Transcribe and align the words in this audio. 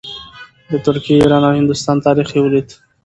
د 0.71 0.73
ترکیې، 0.85 1.15
ایران 1.21 1.43
او 1.47 1.53
هندوستان 1.59 1.97
تاریخ 2.05 2.27
یې 2.35 2.41
ولید. 2.43 2.69